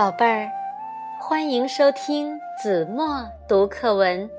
[0.00, 0.50] 宝贝儿，
[1.20, 4.30] 欢迎收听子墨读课文。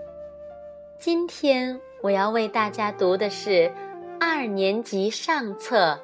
[0.98, 3.72] 今天我要为大家读的是
[4.20, 6.00] 二年级上册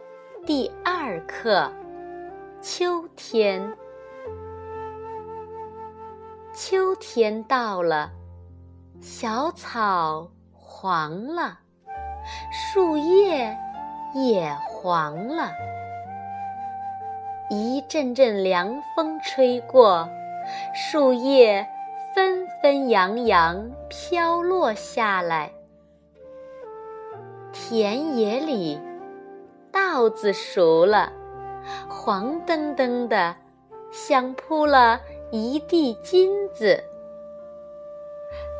[0.45, 1.71] 第二课
[2.61, 3.59] 《秋天》。
[6.53, 8.11] 秋天到了，
[9.01, 11.57] 小草黄了，
[12.51, 13.57] 树叶
[14.13, 15.49] 也黄了。
[17.49, 20.09] 一阵阵凉风吹过，
[20.73, 21.65] 树叶
[22.13, 25.51] 纷纷扬扬飘落下来。
[27.53, 28.79] 田野里，
[29.71, 31.13] 稻子熟了，
[31.87, 33.35] 黄澄澄的，
[33.91, 34.99] 像铺了
[35.31, 36.83] 一地金子。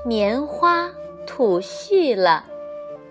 [0.05, 0.89] 棉花
[1.25, 2.45] 吐絮了，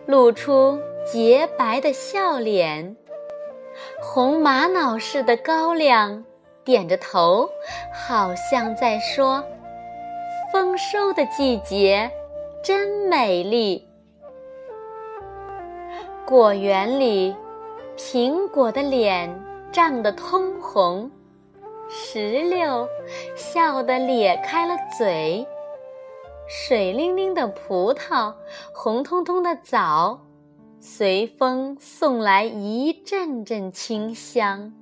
[0.07, 2.97] 露出洁白的笑脸。
[4.01, 6.25] 红玛瑙似的高粱，
[6.65, 7.49] 点着头，
[7.93, 9.45] 好像在说
[10.53, 12.11] ：“丰收的季节
[12.63, 13.87] 真美丽。”
[16.27, 17.35] 果园里，
[17.97, 19.33] 苹果的脸
[19.71, 21.11] 涨得通红，
[21.89, 22.89] 石榴
[23.37, 25.47] 笑得咧开了嘴，
[26.49, 28.35] 水灵灵的葡萄，
[28.73, 30.19] 红彤彤的枣。
[30.89, 34.73] 随风送来一阵阵清香，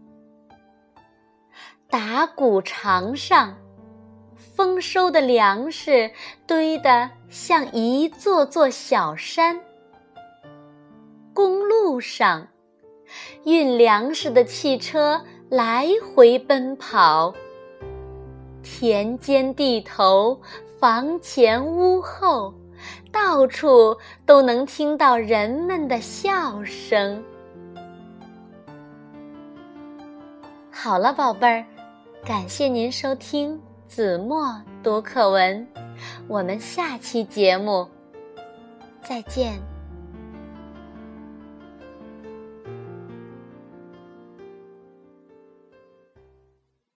[1.89, 3.57] 打谷场上，
[4.37, 6.11] 丰收的粮食
[6.47, 9.59] 堆得像一座座小山。
[11.33, 12.49] 公路上，
[13.45, 17.35] 运粮食的汽车来回奔跑。
[18.63, 20.39] 田间地头，
[20.79, 22.53] 房前屋后。
[23.13, 23.97] 到处
[24.27, 27.23] 都能听到人们的笑声。
[30.71, 31.65] 好了，宝贝儿，
[32.25, 35.67] 感谢您收听子墨读课文，
[36.29, 37.89] 我们下期节目
[39.03, 39.74] 再见。